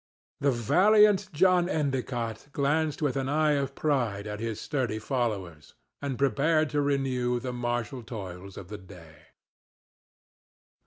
[0.39, 6.17] The valiant John Endicott glanced with an eye of pride at his sturdy followers, and
[6.17, 9.17] prepared to renew the martial toils of the day.